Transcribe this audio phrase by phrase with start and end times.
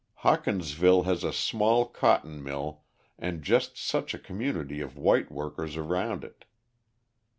[0.25, 2.81] Hawkinsville has a small cotton mill
[3.19, 6.43] and just such a community of white workers around it.